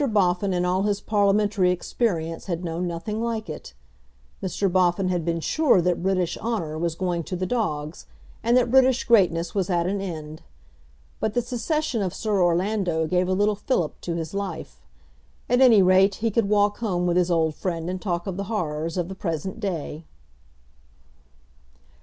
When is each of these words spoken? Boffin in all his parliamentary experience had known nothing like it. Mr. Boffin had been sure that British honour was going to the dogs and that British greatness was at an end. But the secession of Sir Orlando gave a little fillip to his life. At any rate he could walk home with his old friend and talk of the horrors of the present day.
Boffin 0.11 0.51
in 0.51 0.65
all 0.65 0.81
his 0.81 0.99
parliamentary 0.99 1.69
experience 1.69 2.47
had 2.47 2.63
known 2.65 2.87
nothing 2.87 3.21
like 3.21 3.47
it. 3.47 3.75
Mr. 4.41 4.67
Boffin 4.67 5.09
had 5.09 5.23
been 5.23 5.39
sure 5.39 5.79
that 5.79 6.01
British 6.01 6.39
honour 6.39 6.75
was 6.75 6.95
going 6.95 7.23
to 7.23 7.35
the 7.35 7.45
dogs 7.45 8.07
and 8.41 8.57
that 8.57 8.71
British 8.71 9.03
greatness 9.03 9.53
was 9.53 9.69
at 9.69 9.85
an 9.85 10.01
end. 10.01 10.41
But 11.19 11.35
the 11.35 11.41
secession 11.43 12.01
of 12.01 12.15
Sir 12.15 12.41
Orlando 12.41 13.05
gave 13.05 13.27
a 13.27 13.33
little 13.33 13.53
fillip 13.53 14.01
to 14.01 14.15
his 14.15 14.33
life. 14.33 14.81
At 15.47 15.61
any 15.61 15.83
rate 15.83 16.15
he 16.15 16.31
could 16.31 16.49
walk 16.49 16.79
home 16.79 17.05
with 17.05 17.15
his 17.15 17.29
old 17.29 17.53
friend 17.53 17.87
and 17.87 18.01
talk 18.01 18.25
of 18.25 18.37
the 18.37 18.45
horrors 18.45 18.97
of 18.97 19.07
the 19.07 19.13
present 19.13 19.59
day. 19.59 20.05